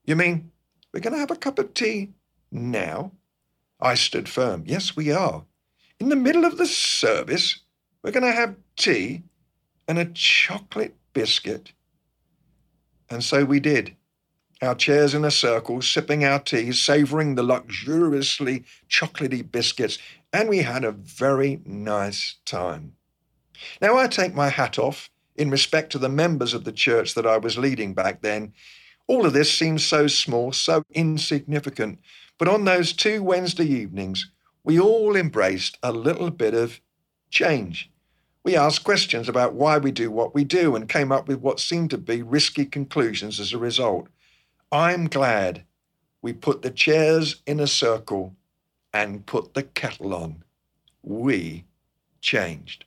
You 0.05 0.17
mean 0.17 0.51
we're 0.93 1.01
going 1.01 1.15
to 1.15 1.21
have 1.21 1.31
a 1.31 1.37
cup 1.37 1.59
of 1.59 1.75
tea 1.75 2.11
now? 2.51 3.13
I 3.81 3.95
stood 3.95 4.29
firm. 4.29 4.65
Yes, 4.67 4.97
we 4.97 5.11
are. 5.11 5.45
In 5.99 6.09
the 6.09 6.17
middle 6.17 6.45
of 6.45 6.59
the 6.59 6.67
service, 6.67 7.61
we're 8.03 8.13
going 8.13 8.25
to 8.25 8.33
have 8.33 8.57
tea 8.77 9.23
and 9.89 9.99
a 9.99 10.07
chocolate 10.07 10.95
biscuit. 11.13 11.73
And 13.11 13.23
so 13.23 13.45
we 13.45 13.61
did 13.61 13.97
our 14.63 14.75
chairs 14.75 15.15
in 15.15 15.25
a 15.25 15.31
circle, 15.31 15.83
sipping 15.83 16.25
our 16.25 16.39
tea, 16.39 16.73
savouring 16.73 17.35
the 17.35 17.43
luxuriously 17.43 18.65
chocolatey 18.89 19.51
biscuits, 19.51 19.99
and 20.33 20.49
we 20.49 20.59
had 20.59 20.85
a 20.85 20.93
very 20.93 21.61
nice 21.65 22.37
time. 22.45 22.95
Now, 23.81 23.97
I 23.97 24.07
take 24.07 24.35
my 24.35 24.49
hat 24.49 24.79
off 24.79 25.11
in 25.37 25.51
respect 25.51 25.93
to 25.93 25.99
the 25.99 26.09
members 26.09 26.55
of 26.55 26.65
the 26.65 26.73
church 26.73 27.15
that 27.15 27.27
I 27.27 27.37
was 27.37 27.59
leading 27.59 27.95
back 27.95 28.23
then. 28.23 28.53
All 29.07 29.27
of 29.27 29.33
this 29.33 29.53
seems 29.53 29.85
so 29.85 30.07
small, 30.07 30.53
so 30.53 30.83
insignificant, 30.91 31.99
but 32.39 32.49
on 32.49 32.65
those 32.65 32.93
two 32.93 33.23
Wednesday 33.23 33.67
evenings, 33.67 34.31
we 34.63 34.81
all 34.81 35.15
embraced 35.15 35.79
a 35.83 35.93
little 35.93 36.31
bit 36.31 36.55
of 36.55 36.81
change. 37.31 37.91
We 38.45 38.57
asked 38.57 38.85
questions 38.85 39.29
about 39.29 39.55
why 39.55 39.79
we 39.79 39.91
do 39.91 40.11
what 40.11 40.35
we 40.35 40.45
do 40.45 40.75
and 40.75 40.89
came 40.89 41.13
up 41.13 41.29
with 41.29 41.41
what 41.41 41.61
seemed 41.61 41.91
to 41.91 41.99
be 41.99 42.23
risky 42.23 42.65
conclusions 42.65 43.41
as 43.41 43.53
a 43.53 43.59
result. 43.59 44.09
I'm 44.73 45.07
glad 45.07 45.65
we 46.23 46.33
put 46.33 46.63
the 46.63 46.71
chairs 46.71 47.43
in 47.47 47.61
a 47.61 47.67
circle 47.67 48.35
and 48.93 49.27
put 49.27 49.55
the 49.55 49.63
kettle 49.63 50.15
on. 50.15 50.45
We 51.03 51.67
changed. 52.21 52.87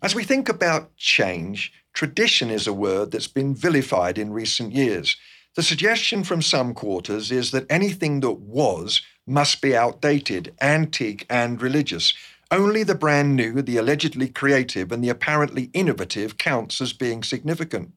As 0.00 0.14
we 0.14 0.24
think 0.24 0.48
about 0.48 0.96
change, 0.96 1.72
tradition 1.92 2.50
is 2.50 2.66
a 2.66 2.72
word 2.72 3.10
that's 3.10 3.26
been 3.26 3.54
vilified 3.54 4.16
in 4.16 4.32
recent 4.32 4.72
years. 4.72 5.16
The 5.58 5.64
suggestion 5.64 6.22
from 6.22 6.40
some 6.40 6.72
quarters 6.72 7.32
is 7.32 7.50
that 7.50 7.66
anything 7.68 8.20
that 8.20 8.38
was 8.38 9.02
must 9.26 9.60
be 9.60 9.76
outdated, 9.76 10.54
antique, 10.60 11.26
and 11.28 11.60
religious. 11.60 12.14
Only 12.52 12.84
the 12.84 12.94
brand 12.94 13.34
new, 13.34 13.60
the 13.60 13.76
allegedly 13.76 14.28
creative, 14.28 14.92
and 14.92 15.02
the 15.02 15.08
apparently 15.08 15.70
innovative 15.74 16.38
counts 16.38 16.80
as 16.80 16.92
being 16.92 17.24
significant. 17.24 17.90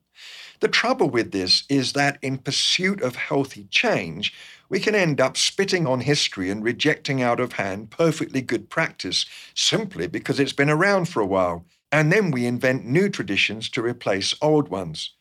The 0.60 0.70
trouble 0.70 1.12
with 1.12 1.34
this 1.34 1.62
is 1.70 1.94
that 1.94 2.18
in 2.24 2.40
pursuit 2.40 3.00
of 3.04 3.16
healthy 3.16 3.68
change, 3.70 4.34
we 4.68 4.80
can 4.80 4.96
end 4.96 5.22
up 5.22 5.38
spitting 5.38 5.86
on 5.86 6.00
history 6.00 6.50
and 6.50 6.64
rejecting 6.64 7.22
out 7.22 7.40
of 7.40 7.54
hand 7.54 7.92
perfectly 7.92 8.42
good 8.42 8.72
practice 8.72 9.28
simply 9.54 10.08
because 10.08 10.40
it's 10.40 10.52
been 10.52 10.72
around 10.72 11.10
for 11.10 11.20
a 11.20 11.28
while. 11.28 11.64
And 11.92 12.12
then 12.12 12.32
we 12.32 12.48
invent 12.48 12.88
new 12.88 13.08
traditions 13.08 13.70
to 13.70 13.84
replace 13.84 14.34
old 14.42 14.70
ones. 14.70 15.12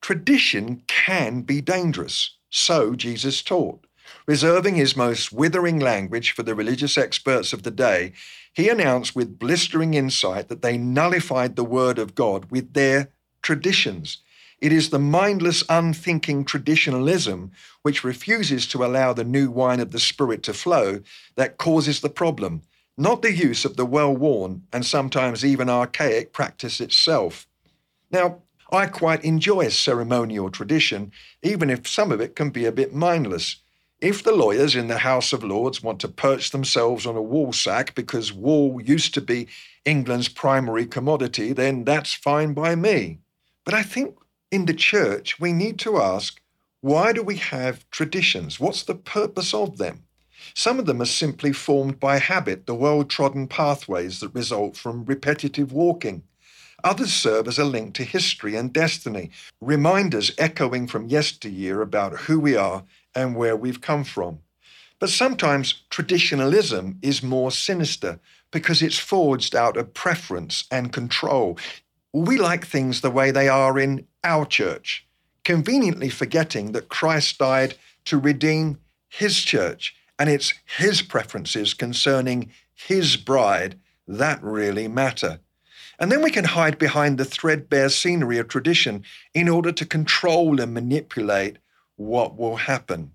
Tradition 0.00 0.82
can 0.86 1.42
be 1.42 1.60
dangerous. 1.60 2.36
So 2.50 2.94
Jesus 2.94 3.42
taught. 3.42 3.84
Reserving 4.26 4.74
his 4.74 4.96
most 4.96 5.32
withering 5.32 5.78
language 5.78 6.32
for 6.32 6.42
the 6.42 6.54
religious 6.54 6.96
experts 6.96 7.52
of 7.52 7.62
the 7.62 7.70
day, 7.70 8.12
he 8.52 8.68
announced 8.68 9.14
with 9.14 9.38
blistering 9.38 9.94
insight 9.94 10.48
that 10.48 10.62
they 10.62 10.78
nullified 10.78 11.56
the 11.56 11.64
word 11.64 11.98
of 11.98 12.14
God 12.14 12.50
with 12.50 12.72
their 12.72 13.10
traditions. 13.42 14.18
It 14.60 14.72
is 14.72 14.90
the 14.90 14.98
mindless, 14.98 15.62
unthinking 15.68 16.44
traditionalism 16.44 17.52
which 17.82 18.02
refuses 18.02 18.66
to 18.68 18.84
allow 18.84 19.12
the 19.12 19.24
new 19.24 19.50
wine 19.50 19.78
of 19.78 19.92
the 19.92 20.00
Spirit 20.00 20.42
to 20.44 20.52
flow 20.52 21.00
that 21.36 21.58
causes 21.58 22.00
the 22.00 22.10
problem, 22.10 22.62
not 22.96 23.22
the 23.22 23.32
use 23.32 23.64
of 23.64 23.76
the 23.76 23.86
well 23.86 24.14
worn 24.14 24.64
and 24.72 24.84
sometimes 24.84 25.44
even 25.44 25.70
archaic 25.70 26.32
practice 26.32 26.80
itself. 26.80 27.46
Now, 28.10 28.42
I 28.70 28.86
quite 28.86 29.24
enjoy 29.24 29.68
ceremonial 29.70 30.50
tradition, 30.50 31.10
even 31.42 31.70
if 31.70 31.88
some 31.88 32.12
of 32.12 32.20
it 32.20 32.36
can 32.36 32.50
be 32.50 32.66
a 32.66 32.72
bit 32.72 32.94
mindless. 32.94 33.56
If 33.98 34.22
the 34.22 34.32
lawyers 34.32 34.76
in 34.76 34.88
the 34.88 34.98
House 34.98 35.32
of 35.32 35.42
Lords 35.42 35.82
want 35.82 36.00
to 36.00 36.08
perch 36.08 36.50
themselves 36.50 37.06
on 37.06 37.16
a 37.16 37.22
woolsack 37.22 37.94
because 37.94 38.32
wool 38.32 38.80
used 38.80 39.14
to 39.14 39.22
be 39.22 39.48
England's 39.86 40.28
primary 40.28 40.86
commodity, 40.86 41.54
then 41.54 41.84
that's 41.84 42.12
fine 42.12 42.52
by 42.52 42.74
me. 42.74 43.20
But 43.64 43.72
I 43.72 43.82
think 43.82 44.16
in 44.50 44.66
the 44.66 44.74
church, 44.74 45.40
we 45.40 45.52
need 45.52 45.78
to 45.80 45.96
ask 45.98 46.40
why 46.80 47.12
do 47.12 47.22
we 47.22 47.36
have 47.36 47.88
traditions? 47.90 48.60
What's 48.60 48.82
the 48.82 48.94
purpose 48.94 49.52
of 49.52 49.78
them? 49.78 50.04
Some 50.54 50.78
of 50.78 50.86
them 50.86 51.02
are 51.02 51.06
simply 51.06 51.52
formed 51.52 51.98
by 51.98 52.18
habit, 52.18 52.66
the 52.66 52.74
well 52.74 53.02
trodden 53.02 53.48
pathways 53.48 54.20
that 54.20 54.34
result 54.34 54.76
from 54.76 55.06
repetitive 55.06 55.72
walking. 55.72 56.22
Others 56.84 57.12
serve 57.12 57.48
as 57.48 57.58
a 57.58 57.64
link 57.64 57.94
to 57.94 58.04
history 58.04 58.54
and 58.54 58.72
destiny, 58.72 59.30
reminders 59.60 60.30
echoing 60.38 60.86
from 60.86 61.08
yesteryear 61.08 61.82
about 61.82 62.20
who 62.20 62.38
we 62.38 62.56
are 62.56 62.84
and 63.14 63.34
where 63.34 63.56
we've 63.56 63.80
come 63.80 64.04
from. 64.04 64.38
But 65.00 65.10
sometimes 65.10 65.82
traditionalism 65.90 66.98
is 67.02 67.22
more 67.22 67.50
sinister 67.50 68.20
because 68.50 68.80
it's 68.82 68.98
forged 68.98 69.54
out 69.54 69.76
of 69.76 69.94
preference 69.94 70.64
and 70.70 70.92
control. 70.92 71.58
We 72.12 72.36
like 72.38 72.66
things 72.66 73.00
the 73.00 73.10
way 73.10 73.30
they 73.30 73.48
are 73.48 73.78
in 73.78 74.06
our 74.24 74.46
church, 74.46 75.06
conveniently 75.44 76.08
forgetting 76.08 76.72
that 76.72 76.88
Christ 76.88 77.38
died 77.38 77.74
to 78.06 78.18
redeem 78.18 78.78
his 79.08 79.38
church 79.38 79.94
and 80.18 80.28
it's 80.28 80.54
his 80.64 81.02
preferences 81.02 81.74
concerning 81.74 82.50
his 82.74 83.16
bride 83.16 83.78
that 84.06 84.42
really 84.42 84.88
matter. 84.88 85.40
And 85.98 86.12
then 86.12 86.22
we 86.22 86.30
can 86.30 86.44
hide 86.44 86.78
behind 86.78 87.18
the 87.18 87.24
threadbare 87.24 87.88
scenery 87.88 88.38
of 88.38 88.48
tradition 88.48 89.04
in 89.34 89.48
order 89.48 89.72
to 89.72 89.84
control 89.86 90.60
and 90.60 90.72
manipulate 90.72 91.58
what 91.96 92.36
will 92.36 92.56
happen. 92.56 93.12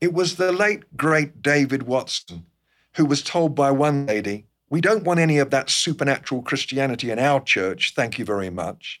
It 0.00 0.12
was 0.12 0.36
the 0.36 0.52
late, 0.52 0.96
great 0.96 1.40
David 1.40 1.84
Watson 1.84 2.46
who 2.94 3.04
was 3.04 3.22
told 3.22 3.54
by 3.54 3.70
one 3.70 4.06
lady, 4.06 4.46
We 4.70 4.80
don't 4.80 5.04
want 5.04 5.20
any 5.20 5.38
of 5.38 5.50
that 5.50 5.70
supernatural 5.70 6.42
Christianity 6.42 7.10
in 7.10 7.18
our 7.18 7.40
church, 7.40 7.92
thank 7.94 8.18
you 8.18 8.24
very 8.24 8.50
much. 8.50 9.00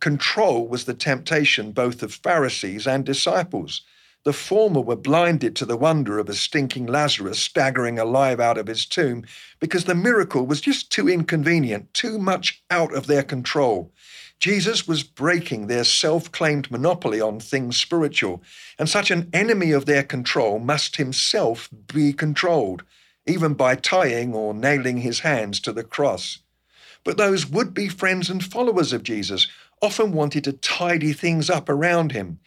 Control 0.00 0.66
was 0.66 0.84
the 0.84 0.94
temptation 0.94 1.72
both 1.72 2.02
of 2.02 2.12
Pharisees 2.12 2.86
and 2.86 3.04
disciples. 3.04 3.82
The 4.24 4.32
former 4.32 4.80
were 4.80 4.96
blinded 4.96 5.54
to 5.56 5.66
the 5.66 5.76
wonder 5.76 6.18
of 6.18 6.30
a 6.30 6.34
stinking 6.34 6.86
Lazarus 6.86 7.38
staggering 7.38 7.98
alive 7.98 8.40
out 8.40 8.56
of 8.56 8.68
his 8.68 8.86
tomb 8.86 9.24
because 9.60 9.84
the 9.84 9.94
miracle 9.94 10.46
was 10.46 10.62
just 10.62 10.90
too 10.90 11.10
inconvenient, 11.10 11.92
too 11.92 12.18
much 12.18 12.64
out 12.70 12.94
of 12.94 13.06
their 13.06 13.22
control. 13.22 13.92
Jesus 14.40 14.88
was 14.88 15.02
breaking 15.02 15.66
their 15.66 15.84
self 15.84 16.32
claimed 16.32 16.70
monopoly 16.70 17.20
on 17.20 17.38
things 17.38 17.76
spiritual, 17.76 18.42
and 18.78 18.88
such 18.88 19.10
an 19.10 19.28
enemy 19.34 19.72
of 19.72 19.84
their 19.84 20.02
control 20.02 20.58
must 20.58 20.96
himself 20.96 21.68
be 21.92 22.14
controlled, 22.14 22.82
even 23.26 23.52
by 23.52 23.74
tying 23.74 24.34
or 24.34 24.54
nailing 24.54 24.98
his 24.98 25.20
hands 25.20 25.60
to 25.60 25.70
the 25.70 25.84
cross. 25.84 26.38
But 27.04 27.18
those 27.18 27.44
would 27.44 27.74
be 27.74 27.88
friends 27.90 28.30
and 28.30 28.42
followers 28.42 28.94
of 28.94 29.02
Jesus 29.02 29.48
often 29.82 30.12
wanted 30.12 30.44
to 30.44 30.54
tidy 30.54 31.12
things 31.12 31.50
up 31.50 31.68
around 31.68 32.12
him 32.12 32.40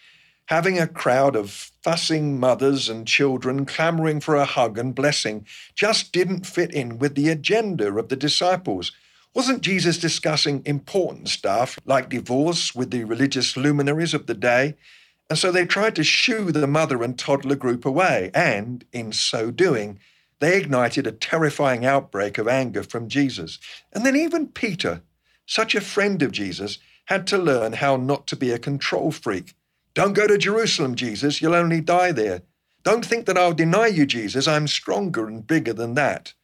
having 0.48 0.80
a 0.80 0.88
crowd 0.88 1.36
of 1.36 1.72
fussing 1.84 2.40
mothers 2.40 2.90
and 2.90 3.06
children 3.06 3.66
clamoring 3.66 4.20
for 4.20 4.36
a 4.36 4.46
hug 4.46 4.78
and 4.78 4.96
blessing 4.96 5.46
just 5.76 6.12
didn't 6.12 6.46
fit 6.46 6.74
in 6.74 6.98
with 6.98 7.16
the 7.16 7.30
agenda 7.30 7.94
of 7.98 8.10
the 8.10 8.16
disciples. 8.16 8.92
Wasn't 9.34 9.62
Jesus 9.62 9.98
discussing 9.98 10.64
important 10.66 11.28
stuff 11.28 11.78
like 11.86 12.10
divorce 12.10 12.74
with 12.74 12.92
the 12.92 13.04
religious 13.04 13.58
luminaries 13.58 14.14
of 14.14 14.26
the 14.26 14.34
day? 14.34 14.76
And 15.30 15.38
so 15.38 15.52
they 15.52 15.66
tried 15.66 15.96
to 15.98 16.04
shoo 16.04 16.52
the 16.54 16.66
mother 16.66 17.04
and 17.04 17.20
toddler 17.20 17.58
group 17.58 17.86
away, 17.86 18.32
and 18.34 18.86
in 18.94 19.12
so 19.12 19.52
doing, 19.52 20.00
they 20.40 20.58
ignited 20.58 21.06
a 21.06 21.12
terrifying 21.12 21.86
outbreak 21.86 22.38
of 22.38 22.48
anger 22.48 22.84
from 22.84 23.10
Jesus. 23.10 23.60
And 23.92 24.06
then 24.06 24.16
even 24.16 24.48
Peter, 24.48 25.02
such 25.46 25.76
a 25.76 25.82
friend 25.82 26.22
of 26.24 26.32
Jesus, 26.32 26.80
had 27.06 27.28
to 27.28 27.38
learn 27.38 27.74
how 27.74 27.98
not 27.98 28.28
to 28.28 28.38
be 28.38 28.52
a 28.52 28.60
control 28.60 29.12
freak 29.12 29.54
don't 29.98 30.14
go 30.14 30.28
to 30.28 30.38
Jerusalem, 30.38 30.94
Jesus, 30.94 31.42
you'll 31.42 31.56
only 31.56 31.82
die 31.82 32.12
there. 32.12 32.44
Don't 32.84 33.04
think 33.04 33.26
that 33.26 33.36
I'll 33.36 33.52
deny 33.52 33.88
you, 33.88 34.06
Jesus, 34.06 34.48
I'm 34.48 34.68
stronger 34.68 35.28
and 35.28 35.48
bigger 35.48 35.74
than 35.74 35.96
that. 35.96 36.36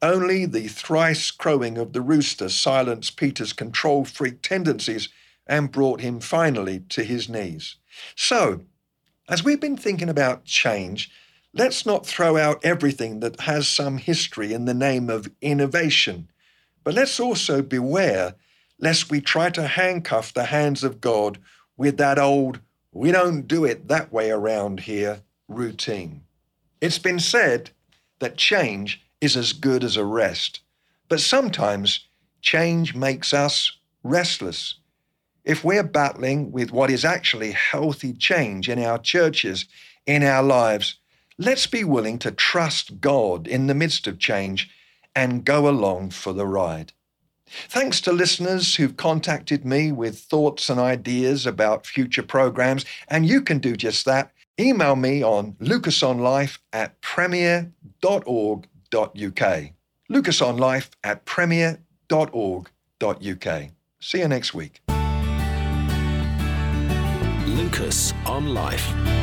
Only 0.00 0.46
the 0.46 0.68
thrice 0.68 1.32
crowing 1.32 1.78
of 1.78 1.94
the 1.94 2.00
rooster 2.00 2.48
silenced 2.48 3.16
Peter's 3.16 3.52
control 3.52 4.04
freak 4.04 4.40
tendencies 4.40 5.08
and 5.48 5.72
brought 5.72 6.00
him 6.00 6.20
finally 6.20 6.84
to 6.90 7.02
his 7.02 7.28
knees. 7.28 7.74
So, 8.14 8.60
as 9.28 9.42
we've 9.42 9.60
been 9.60 9.76
thinking 9.76 10.08
about 10.08 10.44
change, 10.44 11.10
let's 11.52 11.84
not 11.84 12.06
throw 12.06 12.36
out 12.36 12.64
everything 12.64 13.18
that 13.18 13.40
has 13.40 13.66
some 13.66 13.98
history 13.98 14.52
in 14.52 14.64
the 14.64 14.74
name 14.74 15.10
of 15.10 15.28
innovation, 15.40 16.30
but 16.84 16.94
let's 16.94 17.18
also 17.18 17.62
beware 17.62 18.36
lest 18.78 19.10
we 19.10 19.20
try 19.20 19.50
to 19.50 19.66
handcuff 19.66 20.32
the 20.32 20.44
hands 20.44 20.84
of 20.84 21.00
God 21.00 21.38
with 21.76 21.96
that 21.96 22.20
old 22.20 22.60
we 22.92 23.10
don't 23.10 23.48
do 23.48 23.64
it 23.64 23.88
that 23.88 24.12
way 24.12 24.30
around 24.30 24.80
here, 24.80 25.22
routine. 25.48 26.22
It's 26.80 26.98
been 26.98 27.20
said 27.20 27.70
that 28.18 28.36
change 28.36 29.02
is 29.20 29.36
as 29.36 29.52
good 29.52 29.82
as 29.82 29.96
a 29.96 30.04
rest, 30.04 30.60
but 31.08 31.20
sometimes 31.20 32.06
change 32.42 32.94
makes 32.94 33.32
us 33.32 33.78
restless. 34.02 34.74
If 35.44 35.64
we're 35.64 35.82
battling 35.82 36.52
with 36.52 36.70
what 36.70 36.90
is 36.90 37.04
actually 37.04 37.52
healthy 37.52 38.12
change 38.12 38.68
in 38.68 38.78
our 38.78 38.98
churches, 38.98 39.66
in 40.06 40.22
our 40.22 40.42
lives, 40.42 40.96
let's 41.38 41.66
be 41.66 41.84
willing 41.84 42.18
to 42.20 42.30
trust 42.30 43.00
God 43.00 43.48
in 43.48 43.66
the 43.66 43.74
midst 43.74 44.06
of 44.06 44.18
change 44.18 44.70
and 45.14 45.44
go 45.44 45.68
along 45.68 46.10
for 46.10 46.32
the 46.32 46.46
ride. 46.46 46.92
Thanks 47.68 48.00
to 48.02 48.12
listeners 48.12 48.76
who've 48.76 48.96
contacted 48.96 49.64
me 49.64 49.92
with 49.92 50.18
thoughts 50.18 50.68
and 50.70 50.80
ideas 50.80 51.46
about 51.46 51.86
future 51.86 52.22
programs, 52.22 52.84
and 53.08 53.26
you 53.26 53.42
can 53.42 53.58
do 53.58 53.76
just 53.76 54.04
that. 54.06 54.32
Email 54.60 54.96
me 54.96 55.22
on 55.22 55.52
lucasonlife 55.54 56.58
at 56.72 57.00
premier.org.uk. 57.00 57.72
lucasonlife 60.10 60.90
at 61.04 61.24
premier.org.uk. 61.24 62.68
See 64.00 64.18
you 64.18 64.28
next 64.28 64.52
week. 64.52 64.80
Lucas 67.46 68.12
on 68.26 68.54
Life. 68.54 69.21